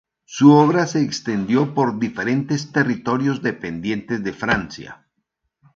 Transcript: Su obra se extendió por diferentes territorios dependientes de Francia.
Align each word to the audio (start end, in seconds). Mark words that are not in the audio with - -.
Su 0.25 0.51
obra 0.53 0.87
se 0.87 0.99
extendió 1.03 1.75
por 1.75 1.99
diferentes 1.99 2.71
territorios 2.71 3.43
dependientes 3.43 4.23
de 4.23 4.33
Francia. 4.33 5.05